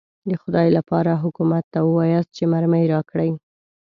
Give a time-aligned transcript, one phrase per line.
[0.29, 3.31] د خدای لپاره حکومت ته ووایاست چې مرمۍ راکړي.